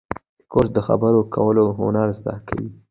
[0.51, 2.69] کورس د خبرو کولو هنر زده کوي.